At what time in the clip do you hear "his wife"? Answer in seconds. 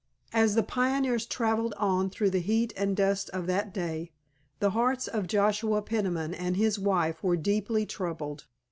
6.57-7.21